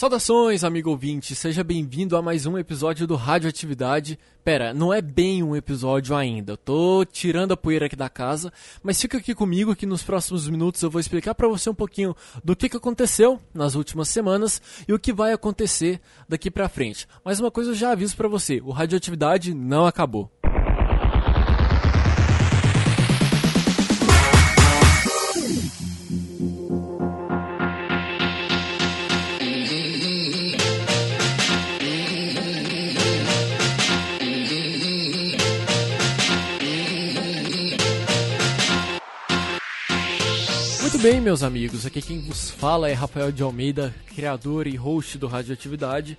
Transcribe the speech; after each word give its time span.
Saudações, 0.00 0.64
amigo 0.64 0.88
ouvinte, 0.88 1.34
seja 1.34 1.62
bem-vindo 1.62 2.16
a 2.16 2.22
mais 2.22 2.46
um 2.46 2.56
episódio 2.56 3.06
do 3.06 3.16
Radioatividade. 3.16 4.18
Pera, 4.42 4.72
não 4.72 4.94
é 4.94 5.02
bem 5.02 5.42
um 5.42 5.54
episódio 5.54 6.16
ainda, 6.16 6.54
eu 6.54 6.56
tô 6.56 7.04
tirando 7.04 7.52
a 7.52 7.56
poeira 7.56 7.84
aqui 7.84 7.94
da 7.94 8.08
casa, 8.08 8.50
mas 8.82 8.98
fica 8.98 9.18
aqui 9.18 9.34
comigo 9.34 9.76
que 9.76 9.84
nos 9.84 10.02
próximos 10.02 10.48
minutos 10.48 10.80
eu 10.80 10.90
vou 10.90 11.02
explicar 11.02 11.34
para 11.34 11.46
você 11.48 11.68
um 11.68 11.74
pouquinho 11.74 12.16
do 12.42 12.56
que, 12.56 12.70
que 12.70 12.78
aconteceu 12.78 13.38
nas 13.52 13.74
últimas 13.74 14.08
semanas 14.08 14.62
e 14.88 14.94
o 14.94 14.98
que 14.98 15.12
vai 15.12 15.34
acontecer 15.34 16.00
daqui 16.26 16.50
pra 16.50 16.70
frente. 16.70 17.06
Mas 17.22 17.38
uma 17.38 17.50
coisa 17.50 17.72
eu 17.72 17.74
já 17.74 17.92
aviso 17.92 18.16
para 18.16 18.26
você, 18.26 18.58
o 18.64 18.70
Radioatividade 18.70 19.52
não 19.52 19.84
acabou. 19.84 20.30
Bem, 41.12 41.20
meus 41.20 41.42
amigos? 41.42 41.84
Aqui 41.84 42.00
quem 42.00 42.20
vos 42.20 42.50
fala 42.50 42.88
é 42.88 42.92
Rafael 42.92 43.32
de 43.32 43.42
Almeida, 43.42 43.92
criador 44.14 44.68
e 44.68 44.76
host 44.76 45.18
do 45.18 45.26
Radioatividade. 45.26 46.16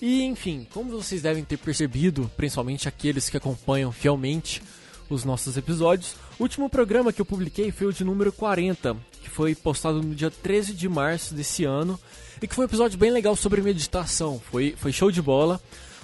E, 0.00 0.24
enfim, 0.24 0.66
como 0.74 0.90
vocês 0.90 1.22
devem 1.22 1.44
ter 1.44 1.56
percebido, 1.56 2.28
principalmente 2.36 2.88
aqueles 2.88 3.30
que 3.30 3.36
acompanham 3.36 3.92
fielmente 3.92 4.60
os 5.08 5.22
nossos 5.22 5.56
episódios, 5.56 6.16
o 6.40 6.42
último 6.42 6.68
programa 6.68 7.12
que 7.12 7.20
eu 7.20 7.24
publiquei 7.24 7.70
foi 7.70 7.86
o 7.86 7.92
de 7.92 8.02
número 8.02 8.32
40, 8.32 8.96
que 9.22 9.30
foi 9.30 9.54
postado 9.54 10.02
no 10.02 10.12
dia 10.12 10.28
13 10.28 10.72
de 10.72 10.88
março 10.88 11.34
desse 11.34 11.64
ano, 11.64 11.96
e 12.42 12.48
que 12.48 12.54
foi 12.56 12.64
um 12.64 12.68
episódio 12.68 12.98
bem 12.98 13.12
legal 13.12 13.36
sobre 13.36 13.62
meditação. 13.62 14.42
Foi, 14.50 14.74
foi 14.76 14.90
show 14.90 15.12
de 15.12 15.22
bola. 15.22 15.60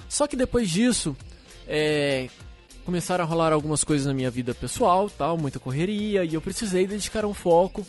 Só 0.07 0.27
que 0.27 0.37
depois 0.37 0.69
disso, 0.69 1.13
é, 1.67 2.29
começaram 2.85 3.25
a 3.25 3.27
rolar 3.27 3.51
algumas 3.51 3.83
coisas 3.83 4.07
na 4.07 4.13
minha 4.13 4.31
vida 4.31 4.55
pessoal, 4.55 5.09
tal, 5.09 5.37
muita 5.37 5.59
correria, 5.59 6.23
e 6.23 6.35
eu 6.35 6.41
precisei 6.41 6.87
dedicar 6.87 7.25
um 7.25 7.33
foco 7.33 7.85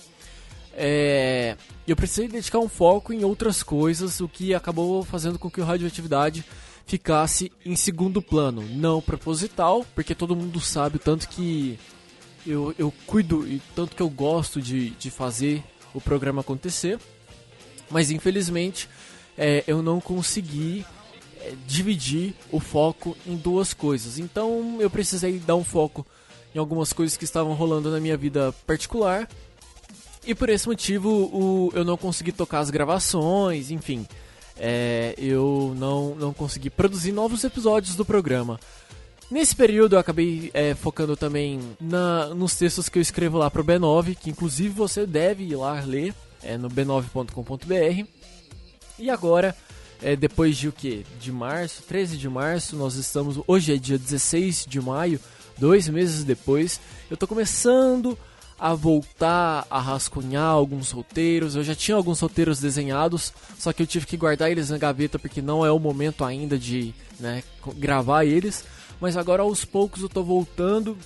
é, 0.82 1.58
eu 1.86 1.94
precisei 1.94 2.26
dedicar 2.26 2.58
um 2.58 2.68
foco 2.68 3.12
em 3.12 3.22
outras 3.22 3.62
coisas, 3.62 4.18
o 4.18 4.26
que 4.26 4.54
acabou 4.54 5.04
fazendo 5.04 5.38
com 5.38 5.50
que 5.50 5.60
o 5.60 5.64
radioatividade 5.64 6.42
ficasse 6.86 7.52
em 7.66 7.76
segundo 7.76 8.22
plano, 8.22 8.62
não 8.62 9.02
proposital, 9.02 9.84
porque 9.94 10.14
todo 10.14 10.34
mundo 10.34 10.58
sabe 10.58 10.96
o 10.96 10.98
tanto 10.98 11.28
que 11.28 11.78
eu, 12.46 12.74
eu 12.78 12.90
cuido 13.06 13.46
e 13.46 13.60
tanto 13.76 13.94
que 13.94 14.00
eu 14.00 14.08
gosto 14.08 14.62
de, 14.62 14.90
de 14.90 15.10
fazer 15.10 15.62
o 15.92 16.00
programa 16.00 16.40
acontecer, 16.40 16.98
mas 17.90 18.10
infelizmente 18.10 18.88
é, 19.36 19.62
eu 19.66 19.82
não 19.82 20.00
consegui 20.00 20.86
é, 21.42 21.52
dividir 21.66 22.34
o 22.50 22.58
foco 22.58 23.14
em 23.26 23.36
duas 23.36 23.74
coisas. 23.74 24.18
Então 24.18 24.78
eu 24.80 24.88
precisei 24.88 25.38
dar 25.38 25.56
um 25.56 25.64
foco 25.64 26.06
em 26.54 26.58
algumas 26.58 26.90
coisas 26.90 27.18
que 27.18 27.24
estavam 27.24 27.52
rolando 27.52 27.90
na 27.90 28.00
minha 28.00 28.16
vida 28.16 28.50
particular 28.66 29.28
e 30.26 30.34
por 30.34 30.48
esse 30.48 30.68
motivo 30.68 31.08
o, 31.08 31.72
eu 31.74 31.84
não 31.84 31.96
consegui 31.96 32.32
tocar 32.32 32.60
as 32.60 32.70
gravações, 32.70 33.70
enfim. 33.70 34.06
É, 34.56 35.14
eu 35.16 35.74
não, 35.78 36.14
não 36.14 36.32
consegui 36.34 36.68
produzir 36.68 37.12
novos 37.12 37.44
episódios 37.44 37.96
do 37.96 38.04
programa. 38.04 38.60
Nesse 39.30 39.54
período 39.54 39.94
eu 39.94 39.98
acabei 39.98 40.50
é, 40.52 40.74
focando 40.74 41.16
também 41.16 41.60
na, 41.80 42.34
nos 42.34 42.56
textos 42.56 42.88
que 42.88 42.98
eu 42.98 43.02
escrevo 43.02 43.38
lá 43.38 43.50
pro 43.50 43.64
B9, 43.64 44.16
que 44.16 44.28
inclusive 44.28 44.70
você 44.70 45.06
deve 45.06 45.44
ir 45.44 45.56
lá 45.56 45.80
ler 45.80 46.14
é, 46.42 46.58
no 46.58 46.68
b9.com.br. 46.68 48.06
E 48.98 49.08
agora, 49.08 49.56
é, 50.02 50.16
depois 50.16 50.58
de 50.58 50.68
o 50.68 50.72
que? 50.72 51.06
De 51.18 51.32
março, 51.32 51.82
13 51.84 52.16
de 52.16 52.28
março, 52.28 52.76
nós 52.76 52.96
estamos. 52.96 53.40
Hoje 53.46 53.72
é 53.72 53.76
dia 53.76 53.96
16 53.96 54.66
de 54.68 54.80
maio, 54.80 55.20
dois 55.56 55.88
meses 55.88 56.24
depois, 56.24 56.80
eu 57.08 57.14
estou 57.14 57.28
começando 57.28 58.18
a 58.60 58.74
voltar 58.74 59.66
a 59.70 59.80
rascunhar 59.80 60.44
alguns 60.44 60.90
roteiros. 60.90 61.56
Eu 61.56 61.64
já 61.64 61.74
tinha 61.74 61.96
alguns 61.96 62.20
roteiros 62.20 62.60
desenhados, 62.60 63.32
só 63.58 63.72
que 63.72 63.82
eu 63.82 63.86
tive 63.86 64.04
que 64.04 64.18
guardar 64.18 64.50
eles 64.50 64.68
na 64.68 64.76
gaveta 64.76 65.18
porque 65.18 65.40
não 65.40 65.64
é 65.64 65.72
o 65.72 65.78
momento 65.78 66.22
ainda 66.22 66.58
de 66.58 66.94
né, 67.18 67.42
gravar 67.76 68.26
eles. 68.26 68.66
Mas 69.00 69.16
agora 69.16 69.42
aos 69.42 69.64
poucos 69.64 70.02
eu 70.02 70.10
tô 70.10 70.22
voltando 70.22 70.98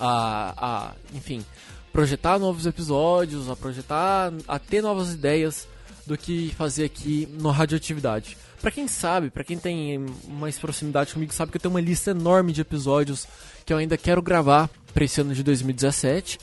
a, 0.00 0.54
a, 0.56 0.94
enfim, 1.14 1.44
projetar 1.92 2.40
novos 2.40 2.66
episódios, 2.66 3.48
a 3.48 3.54
projetar, 3.54 4.32
a 4.48 4.58
ter 4.58 4.82
novas 4.82 5.12
ideias 5.12 5.68
do 6.04 6.18
que 6.18 6.52
fazer 6.56 6.86
aqui 6.86 7.28
no 7.40 7.50
Radioatividade. 7.50 8.36
Para 8.60 8.70
quem 8.70 8.88
sabe, 8.88 9.30
para 9.30 9.44
quem 9.44 9.56
tem 9.56 10.04
mais 10.28 10.58
proximidade 10.58 11.12
comigo, 11.12 11.32
sabe 11.32 11.52
que 11.52 11.56
eu 11.56 11.60
tenho 11.60 11.74
uma 11.74 11.80
lista 11.80 12.10
enorme 12.10 12.52
de 12.52 12.60
episódios 12.60 13.26
que 13.64 13.72
eu 13.72 13.76
ainda 13.76 13.96
quero 13.96 14.20
gravar 14.20 14.68
para 14.92 15.04
esse 15.04 15.20
ano 15.20 15.34
de 15.34 15.42
2017. 15.42 16.38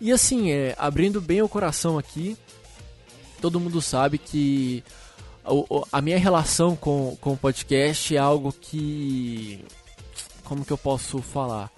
E 0.00 0.12
assim, 0.12 0.50
é, 0.50 0.74
abrindo 0.78 1.20
bem 1.20 1.42
o 1.42 1.48
coração 1.48 1.98
aqui, 1.98 2.36
todo 3.40 3.60
mundo 3.60 3.82
sabe 3.82 4.16
que 4.16 4.82
a, 5.44 5.98
a 5.98 6.00
minha 6.00 6.18
relação 6.18 6.76
com, 6.76 7.16
com 7.20 7.32
o 7.32 7.36
podcast 7.36 8.14
é 8.14 8.18
algo 8.18 8.52
que. 8.52 9.64
Como 10.44 10.64
que 10.64 10.72
eu 10.72 10.78
posso 10.78 11.20
falar? 11.20 11.70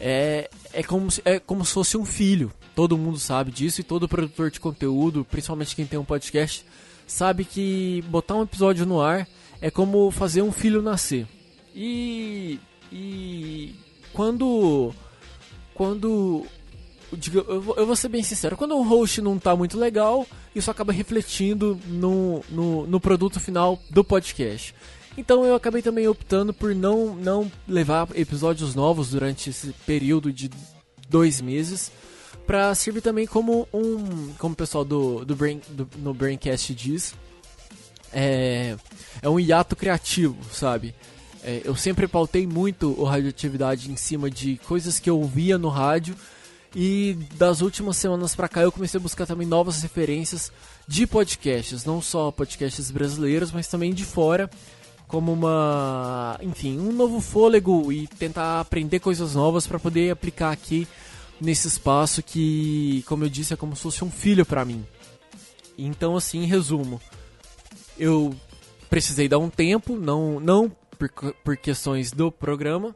É, 0.00 0.50
é, 0.72 0.82
como, 0.82 1.08
é 1.24 1.38
como 1.38 1.64
se 1.64 1.72
fosse 1.72 1.96
um 1.96 2.04
filho. 2.04 2.52
Todo 2.74 2.98
mundo 2.98 3.18
sabe 3.18 3.52
disso 3.52 3.80
e 3.80 3.84
todo 3.84 4.08
produtor 4.08 4.50
de 4.50 4.58
conteúdo, 4.58 5.24
principalmente 5.30 5.76
quem 5.76 5.86
tem 5.86 5.98
um 5.98 6.04
podcast, 6.04 6.64
sabe 7.06 7.44
que 7.44 8.02
botar 8.08 8.36
um 8.36 8.42
episódio 8.42 8.86
no 8.86 9.00
ar 9.00 9.28
é 9.60 9.70
como 9.70 10.10
fazer 10.10 10.42
um 10.42 10.52
filho 10.52 10.82
nascer. 10.82 11.26
E. 11.74 12.58
E. 12.90 13.74
Quando 14.12 14.94
quando. 15.74 16.44
Eu 17.46 17.60
vou, 17.60 17.96
ser 17.96 18.08
bem 18.08 18.22
sincero, 18.22 18.56
quando 18.56 18.74
um 18.74 18.88
host 18.88 19.20
não 19.20 19.38
tá 19.38 19.54
muito 19.54 19.78
legal, 19.78 20.26
isso 20.54 20.70
acaba 20.70 20.94
refletindo 20.94 21.78
no, 21.86 22.42
no, 22.48 22.86
no 22.86 22.98
produto 22.98 23.38
final 23.38 23.78
do 23.90 24.02
podcast. 24.02 24.74
Então 25.18 25.44
eu 25.44 25.54
acabei 25.54 25.82
também 25.82 26.08
optando 26.08 26.54
por 26.54 26.74
não, 26.74 27.14
não 27.14 27.52
levar 27.68 28.08
episódios 28.14 28.74
novos 28.74 29.10
durante 29.10 29.50
esse 29.50 29.74
período 29.84 30.32
de 30.32 30.48
dois 31.10 31.42
meses 31.42 31.92
para 32.46 32.74
servir 32.74 33.00
também 33.00 33.26
como 33.26 33.68
um 33.72 34.32
como 34.38 34.54
o 34.54 34.56
pessoal 34.56 34.84
do, 34.84 35.24
do, 35.24 35.34
Brain, 35.34 35.60
do 35.68 35.88
no 35.98 36.12
Braincast 36.12 36.74
diz 36.74 37.14
é, 38.12 38.76
é 39.20 39.28
um 39.28 39.40
hiato 39.40 39.74
criativo 39.76 40.36
sabe? 40.52 40.94
É, 41.44 41.62
eu 41.64 41.74
sempre 41.74 42.06
pautei 42.06 42.46
muito 42.46 42.94
o 43.00 43.04
radioatividade 43.04 43.90
em 43.90 43.96
cima 43.96 44.30
de 44.30 44.58
coisas 44.58 45.00
que 45.00 45.10
eu 45.10 45.18
ouvia 45.18 45.58
no 45.58 45.68
rádio 45.68 46.14
e 46.74 47.18
das 47.34 47.60
últimas 47.60 47.96
semanas 47.96 48.34
para 48.34 48.48
cá 48.48 48.62
eu 48.62 48.72
comecei 48.72 48.98
a 48.98 49.02
buscar 49.02 49.26
também 49.26 49.46
novas 49.46 49.82
referências 49.82 50.50
de 50.88 51.06
podcasts, 51.06 51.84
não 51.84 52.00
só 52.00 52.30
podcasts 52.30 52.90
brasileiros, 52.90 53.52
mas 53.52 53.68
também 53.68 53.92
de 53.92 54.04
fora, 54.04 54.50
como 55.06 55.32
uma, 55.32 56.38
enfim, 56.42 56.78
um 56.78 56.92
novo 56.92 57.20
fôlego 57.20 57.92
e 57.92 58.06
tentar 58.06 58.60
aprender 58.60 59.00
coisas 59.00 59.34
novas 59.34 59.66
para 59.66 59.78
poder 59.78 60.10
aplicar 60.10 60.50
aqui 60.50 60.88
nesse 61.42 61.66
espaço 61.66 62.22
que, 62.22 63.02
como 63.06 63.24
eu 63.24 63.28
disse, 63.28 63.52
é 63.52 63.56
como 63.56 63.74
se 63.74 63.82
fosse 63.82 64.04
um 64.04 64.10
filho 64.10 64.46
para 64.46 64.64
mim. 64.64 64.86
Então, 65.76 66.16
assim, 66.16 66.44
em 66.44 66.46
resumo, 66.46 67.00
eu 67.98 68.32
precisei 68.88 69.28
dar 69.28 69.38
um 69.38 69.50
tempo, 69.50 69.96
não 69.96 70.38
não 70.38 70.70
por, 70.96 71.10
por 71.44 71.56
questões 71.56 72.12
do 72.12 72.30
programa, 72.30 72.94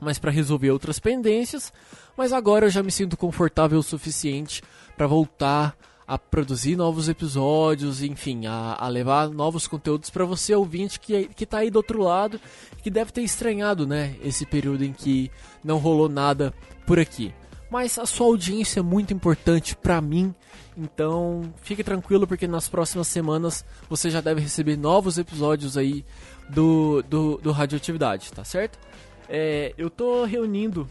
mas 0.00 0.18
para 0.18 0.32
resolver 0.32 0.72
outras 0.72 0.98
pendências. 0.98 1.72
Mas 2.16 2.32
agora 2.32 2.66
eu 2.66 2.70
já 2.70 2.82
me 2.82 2.90
sinto 2.90 3.16
confortável 3.16 3.78
o 3.78 3.82
suficiente 3.82 4.60
para 4.96 5.06
voltar 5.06 5.76
a 6.06 6.18
produzir 6.18 6.74
novos 6.74 7.08
episódios, 7.08 8.02
enfim, 8.02 8.46
a, 8.46 8.76
a 8.78 8.88
levar 8.88 9.30
novos 9.30 9.68
conteúdos 9.68 10.10
para 10.10 10.24
você 10.24 10.54
ouvinte 10.54 10.98
que, 10.98 11.28
que 11.28 11.46
tá 11.46 11.58
aí 11.58 11.70
do 11.70 11.76
outro 11.76 12.02
lado, 12.02 12.40
que 12.82 12.90
deve 12.90 13.12
ter 13.12 13.22
estranhado, 13.22 13.86
né, 13.86 14.16
esse 14.22 14.44
período 14.44 14.84
em 14.84 14.92
que 14.92 15.30
não 15.62 15.78
rolou 15.78 16.08
nada 16.08 16.52
por 16.86 16.98
aqui. 16.98 17.32
Mas 17.72 17.98
a 17.98 18.04
sua 18.04 18.26
audiência 18.26 18.80
é 18.80 18.82
muito 18.82 19.14
importante 19.14 19.74
para 19.74 19.98
mim, 19.98 20.34
então 20.76 21.54
fique 21.62 21.82
tranquilo 21.82 22.26
porque 22.26 22.46
nas 22.46 22.68
próximas 22.68 23.08
semanas 23.08 23.64
você 23.88 24.10
já 24.10 24.20
deve 24.20 24.42
receber 24.42 24.76
novos 24.76 25.16
episódios 25.16 25.78
aí 25.78 26.04
do, 26.50 27.02
do, 27.08 27.38
do 27.38 27.50
Radioatividade, 27.50 28.30
tá 28.30 28.44
certo? 28.44 28.78
É, 29.26 29.72
eu 29.78 29.88
tô 29.88 30.26
reunindo, 30.26 30.86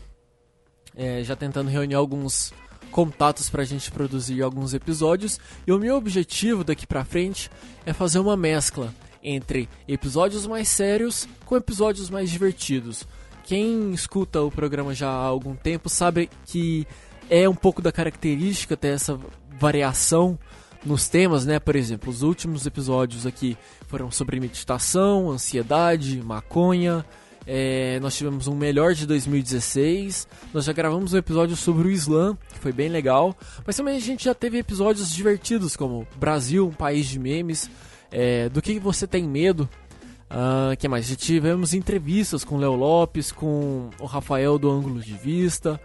é, 0.96 1.24
já 1.24 1.36
tentando 1.36 1.70
reunir 1.70 1.94
alguns 1.94 2.52
contatos 2.90 3.48
pra 3.48 3.64
gente 3.64 3.92
produzir 3.92 4.42
alguns 4.42 4.74
episódios, 4.74 5.40
e 5.68 5.72
o 5.72 5.78
meu 5.78 5.96
objetivo 5.96 6.64
daqui 6.64 6.88
pra 6.88 7.06
frente 7.06 7.52
é 7.86 7.94
fazer 7.94 8.18
uma 8.18 8.36
mescla 8.36 8.92
entre 9.22 9.70
episódios 9.88 10.48
mais 10.48 10.68
sérios 10.68 11.28
com 11.46 11.56
episódios 11.56 12.10
mais 12.10 12.32
divertidos. 12.32 13.06
Quem 13.44 13.92
escuta 13.92 14.42
o 14.42 14.52
programa 14.52 14.94
já 14.94 15.10
há 15.10 15.26
algum 15.26 15.56
tempo 15.56 15.90
sabe 15.90 16.30
que 16.46 16.88
é 17.30 17.48
um 17.48 17.56
pouco 17.56 17.82
da 17.82 17.92
característica 17.92 18.76
ter 18.76 18.90
essa 18.90 19.20
variação 19.60 20.38
nos 20.86 21.08
temas, 21.08 21.46
né? 21.46 21.60
Por 21.60 21.76
exemplo, 21.76 22.10
os 22.10 22.24
últimos 22.24 22.66
episódios 22.66 23.26
aqui 23.26 23.58
foram 23.88 24.12
sobre 24.12 24.40
meditação, 24.40 25.30
ansiedade, 25.30 26.22
maconha. 26.22 27.06
É, 27.46 28.00
nós 28.02 28.16
tivemos 28.16 28.48
um 28.48 28.56
melhor 28.56 28.94
de 28.94 29.06
2016. 29.06 30.28
Nós 30.54 30.66
já 30.66 30.74
gravamos 30.74 31.14
um 31.14 31.18
episódio 31.18 31.56
sobre 31.56 31.88
o 31.88 31.92
Islã, 31.92 32.38
que 32.54 32.60
foi 32.60 32.72
bem 32.72 32.90
legal. 32.90 33.36
Mas 33.66 33.76
também 33.76 33.96
a 33.96 34.00
gente 34.00 34.26
já 34.26 34.34
teve 34.34 34.58
episódios 34.58 35.12
divertidos, 35.12 35.76
como 35.76 36.08
Brasil, 36.18 36.68
um 36.68 36.74
país 36.74 37.08
de 37.08 37.20
memes. 37.20 37.70
É, 38.12 38.50
do 38.50 38.62
que 38.62 38.80
você 38.80 39.08
tem 39.08 39.24
medo? 39.24 39.70
Uh, 40.32 40.78
que 40.78 40.88
mais? 40.88 41.08
Já 41.08 41.16
tivemos 41.18 41.74
entrevistas 41.74 42.46
com 42.46 42.58
Léo 42.58 42.74
Lopes, 42.74 43.34
com 43.34 43.90
o 44.00 44.06
Rafael 44.06 44.58
do 44.58 44.72
Ângulo 44.72 45.02
de 45.02 45.14
Vista. 45.14 45.80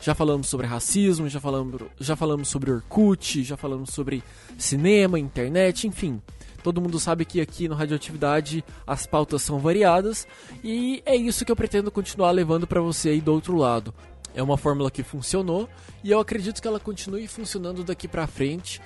Já 0.00 0.14
falamos 0.14 0.48
sobre 0.48 0.68
racismo, 0.68 1.28
já 1.28 1.40
falamos, 1.40 1.82
já 1.98 2.14
falamos 2.14 2.46
sobre 2.46 2.70
Orkut, 2.70 3.42
já 3.42 3.56
falamos 3.56 3.90
sobre 3.90 4.22
cinema, 4.56 5.18
internet, 5.18 5.88
enfim. 5.88 6.22
Todo 6.62 6.80
mundo 6.80 7.00
sabe 7.00 7.24
que 7.24 7.40
aqui 7.40 7.66
no 7.66 7.74
Radioatividade 7.74 8.64
as 8.86 9.04
pautas 9.04 9.42
são 9.42 9.58
variadas 9.58 10.28
e 10.62 11.02
é 11.04 11.16
isso 11.16 11.44
que 11.44 11.50
eu 11.50 11.56
pretendo 11.56 11.90
continuar 11.90 12.30
levando 12.30 12.68
para 12.68 12.80
você 12.80 13.08
aí 13.08 13.20
do 13.20 13.32
outro 13.32 13.56
lado. 13.56 13.92
É 14.32 14.42
uma 14.42 14.56
fórmula 14.56 14.92
que 14.92 15.02
funcionou 15.02 15.68
e 16.04 16.12
eu 16.12 16.20
acredito 16.20 16.62
que 16.62 16.68
ela 16.68 16.78
continue 16.78 17.26
funcionando 17.26 17.82
daqui 17.82 18.06
para 18.06 18.28
frente. 18.28 18.80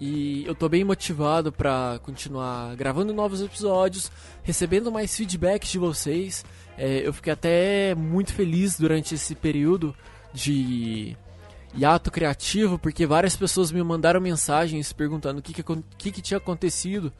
E 0.00 0.44
eu 0.46 0.54
tô 0.54 0.68
bem 0.68 0.84
motivado 0.84 1.52
para 1.52 2.00
continuar 2.02 2.74
gravando 2.76 3.14
novos 3.14 3.40
episódios, 3.40 4.10
recebendo 4.42 4.90
mais 4.90 5.16
feedbacks 5.16 5.70
de 5.70 5.78
vocês. 5.78 6.44
É, 6.76 7.06
eu 7.06 7.12
fiquei 7.12 7.32
até 7.32 7.94
muito 7.94 8.32
feliz 8.32 8.78
durante 8.78 9.14
esse 9.14 9.34
período 9.34 9.94
de 10.32 11.16
hiato 11.76 12.10
criativo, 12.10 12.78
porque 12.78 13.06
várias 13.06 13.36
pessoas 13.36 13.70
me 13.70 13.82
mandaram 13.82 14.20
mensagens 14.20 14.92
perguntando 14.92 15.38
o 15.38 15.42
que, 15.42 15.54
que, 15.54 15.62
que, 15.96 16.12
que 16.12 16.22
tinha 16.22 16.38
acontecido 16.38 17.12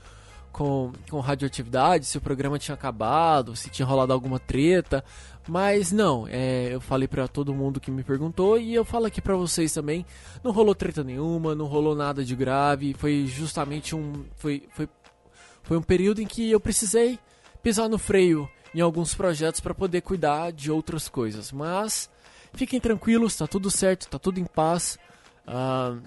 com, 0.55 0.93
com 1.11 1.21
radioatividade, 1.21 2.07
se 2.07 2.17
o 2.17 2.21
programa 2.23 2.59
tinha 2.59 2.75
acabado, 2.75 3.55
se 3.55 3.69
tinha 3.69 3.85
rolado 3.85 4.15
alguma 4.15 4.39
treta. 4.39 5.05
Mas 5.47 5.93
não, 5.93 6.27
é, 6.27 6.69
eu 6.73 6.81
falei 6.81 7.07
para 7.07 7.29
todo 7.29 7.53
mundo 7.53 7.79
que 7.79 7.91
me 7.91 8.03
perguntou 8.03 8.59
e 8.59 8.75
eu 8.75 8.85
falo 8.85 9.05
aqui 9.05 9.21
para 9.21 9.37
vocês 9.37 9.75
também. 9.75 10.07
Não 10.43 10.53
rolou 10.53 10.75
treta 10.75 11.05
nenhuma, 11.05 11.55
não 11.55 11.67
rolou 11.67 11.95
nada 11.95 12.25
de 12.25 12.35
grave. 12.35 12.95
Foi 12.95 13.27
justamente 13.27 13.95
um. 13.95 14.25
Foi, 14.37 14.63
foi, 14.73 14.89
foi 15.63 15.77
um 15.77 15.83
período 15.83 16.23
em 16.23 16.27
que 16.27 16.51
eu 16.51 16.59
precisei 16.59 17.19
pisar 17.63 17.89
no 17.89 17.99
freio 17.99 18.49
em 18.75 18.81
alguns 18.81 19.15
projetos 19.15 19.61
para 19.61 19.75
poder 19.75 20.01
cuidar 20.01 20.51
de 20.51 20.71
outras 20.71 21.09
coisas. 21.09 21.53
Mas 21.53 22.09
Fiquem 22.55 22.79
tranquilos, 22.79 23.37
tá 23.37 23.47
tudo 23.47 23.71
certo, 23.71 24.09
tá 24.09 24.19
tudo 24.19 24.39
em 24.39 24.45
paz. 24.45 24.97
Uh, 25.47 26.01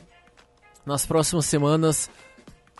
nas 0.86 1.06
próximas 1.06 1.46
semanas, 1.46 2.10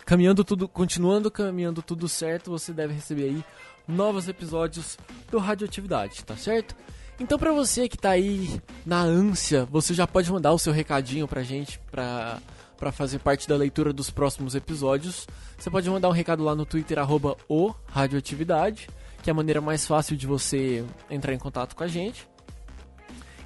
caminhando 0.08 0.42
tudo, 0.42 0.66
continuando 0.66 1.30
caminhando 1.30 1.82
tudo 1.82 2.08
certo, 2.08 2.50
você 2.50 2.72
deve 2.72 2.94
receber 2.94 3.24
aí 3.24 3.44
novos 3.86 4.26
episódios 4.26 4.96
do 5.30 5.36
Radioatividade, 5.36 6.24
tá 6.24 6.34
certo? 6.34 6.74
Então 7.20 7.38
para 7.38 7.52
você 7.52 7.90
que 7.90 7.98
tá 7.98 8.12
aí 8.12 8.58
na 8.86 9.02
ânsia, 9.02 9.66
você 9.66 9.92
já 9.92 10.06
pode 10.06 10.32
mandar 10.32 10.54
o 10.54 10.58
seu 10.58 10.72
recadinho 10.72 11.28
pra 11.28 11.42
gente, 11.42 11.78
pra, 11.90 12.38
pra 12.78 12.90
fazer 12.90 13.18
parte 13.18 13.46
da 13.46 13.54
leitura 13.54 13.92
dos 13.92 14.08
próximos 14.08 14.54
episódios. 14.54 15.26
Você 15.58 15.68
pode 15.68 15.90
mandar 15.90 16.08
um 16.08 16.12
recado 16.12 16.42
lá 16.42 16.54
no 16.54 16.64
Twitter, 16.64 16.98
arroba 16.98 17.36
o 17.46 17.74
Radioatividade, 17.88 18.88
que 19.22 19.28
é 19.28 19.32
a 19.32 19.34
maneira 19.34 19.60
mais 19.60 19.86
fácil 19.86 20.16
de 20.16 20.26
você 20.26 20.86
entrar 21.10 21.34
em 21.34 21.38
contato 21.38 21.76
com 21.76 21.84
a 21.84 21.88
gente. 21.88 22.26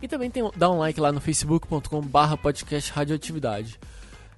E 0.00 0.06
também 0.06 0.30
tem, 0.30 0.48
dá 0.56 0.70
um 0.70 0.78
like 0.78 1.00
lá 1.00 1.10
no 1.10 1.20
facebook.com 1.20 2.00
barra 2.02 2.36
podcast 2.36 2.92
radioatividade. 2.92 3.80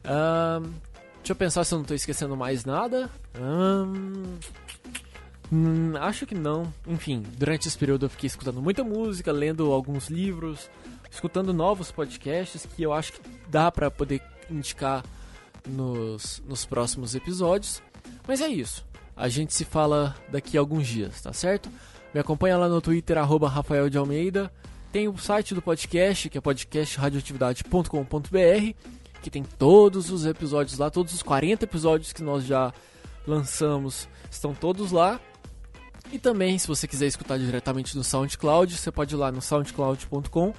Um, 0.06 0.93
deixa 1.24 1.32
eu 1.32 1.36
pensar 1.36 1.64
se 1.64 1.72
eu 1.72 1.78
não 1.78 1.84
estou 1.84 1.96
esquecendo 1.96 2.36
mais 2.36 2.66
nada. 2.66 3.08
Um, 3.40 4.36
hum, 5.50 5.94
acho 5.98 6.26
que 6.26 6.34
não. 6.34 6.70
Enfim, 6.86 7.22
durante 7.38 7.66
esse 7.66 7.78
período 7.78 8.04
eu 8.04 8.10
fiquei 8.10 8.26
escutando 8.26 8.60
muita 8.60 8.84
música, 8.84 9.32
lendo 9.32 9.72
alguns 9.72 10.10
livros, 10.10 10.68
escutando 11.10 11.54
novos 11.54 11.90
podcasts 11.90 12.66
que 12.66 12.82
eu 12.82 12.92
acho 12.92 13.14
que 13.14 13.20
dá 13.48 13.72
para 13.72 13.90
poder 13.90 14.20
indicar 14.50 15.02
nos, 15.66 16.42
nos 16.46 16.66
próximos 16.66 17.14
episódios. 17.14 17.82
Mas 18.28 18.42
é 18.42 18.48
isso. 18.48 18.84
A 19.16 19.30
gente 19.30 19.54
se 19.54 19.64
fala 19.64 20.14
daqui 20.28 20.58
a 20.58 20.60
alguns 20.60 20.86
dias, 20.86 21.22
tá 21.22 21.32
certo? 21.32 21.70
Me 22.12 22.20
acompanha 22.20 22.58
lá 22.58 22.68
no 22.68 22.82
Twitter, 22.82 23.16
arroba 23.16 23.48
Rafael 23.48 23.88
de 23.88 23.96
Almeida. 23.96 24.52
Tem 24.92 25.08
o 25.08 25.16
site 25.16 25.54
do 25.54 25.62
podcast, 25.62 26.28
que 26.28 26.36
é 26.36 26.40
podcastradioatividade.com.br, 26.42 28.74
que 29.24 29.30
tem 29.30 29.42
todos 29.42 30.10
os 30.10 30.26
episódios 30.26 30.78
lá, 30.78 30.90
todos 30.90 31.14
os 31.14 31.22
40 31.22 31.64
episódios 31.64 32.12
que 32.12 32.22
nós 32.22 32.44
já 32.44 32.74
lançamos 33.26 34.06
estão 34.30 34.52
todos 34.52 34.92
lá. 34.92 35.18
E 36.12 36.18
também, 36.18 36.58
se 36.58 36.68
você 36.68 36.86
quiser 36.86 37.06
escutar 37.06 37.38
diretamente 37.38 37.96
no 37.96 38.04
SoundCloud, 38.04 38.76
você 38.76 38.92
pode 38.92 39.14
ir 39.14 39.16
lá 39.16 39.32
no 39.32 39.40
soundcloud.com 39.40 40.52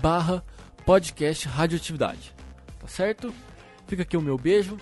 barra 0.00 0.42
podcast 0.86 1.46
radioatividade. 1.46 2.34
Tá 2.80 2.88
certo? 2.88 3.32
Fica 3.86 4.04
aqui 4.04 4.16
o 4.16 4.22
meu 4.22 4.38
beijo. 4.38 4.78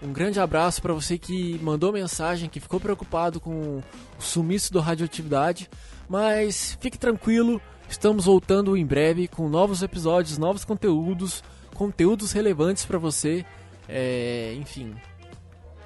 Um 0.00 0.10
grande 0.10 0.40
abraço 0.40 0.80
para 0.80 0.94
você 0.94 1.18
que 1.18 1.60
mandou 1.62 1.92
mensagem, 1.92 2.48
que 2.48 2.58
ficou 2.58 2.80
preocupado 2.80 3.38
com 3.38 3.82
o 4.18 4.22
sumiço 4.22 4.72
do 4.72 4.80
radioatividade. 4.80 5.68
Mas 6.08 6.78
fique 6.80 6.96
tranquilo, 6.96 7.60
Estamos 7.92 8.24
voltando 8.24 8.74
em 8.74 8.86
breve 8.86 9.28
com 9.28 9.50
novos 9.50 9.82
episódios, 9.82 10.38
novos 10.38 10.64
conteúdos, 10.64 11.44
conteúdos 11.74 12.32
relevantes 12.32 12.84
para 12.84 12.98
você. 12.98 13.44
É, 13.88 14.54
enfim, 14.56 14.94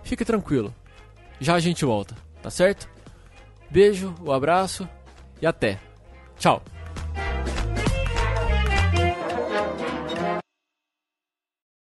fique 0.02 0.24
tranquilo. 0.24 0.74
Já 1.40 1.54
a 1.54 1.60
gente 1.60 1.84
volta, 1.84 2.14
tá 2.42 2.50
certo? 2.50 2.88
Beijo, 3.70 4.14
um 4.24 4.32
abraço 4.32 4.88
e 5.40 5.46
até. 5.46 5.78
Tchau. 6.38 6.62